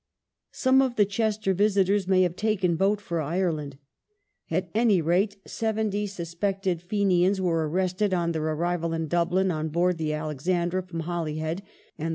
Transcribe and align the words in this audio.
Some 0.53 0.81
of 0.81 0.95
the 0.95 1.05
Chester 1.05 1.53
visitors 1.53 2.07
may 2.07 2.23
have 2.23 2.35
taken 2.35 2.75
boat 2.75 2.99
for 2.99 3.21
Ireland. 3.21 3.77
At 4.49 4.71
any 4.73 4.99
rate, 4.99 5.37
seventy 5.45 6.07
suspected 6.07 6.81
Fenians 6.81 7.39
were 7.39 7.69
arrested 7.69 8.11
on 8.11 8.31
their 8.31 8.45
arrival 8.47 8.93
in 8.93 9.07
Dublin 9.07 9.51
on 9.51 9.69
board 9.69 9.99
the 9.99 10.13
Alexandra 10.15 10.81
from 10.81 11.01
Holyhead 11.01 11.61
and 11.99 12.05
the 12.05 12.05
S. 12.05 12.09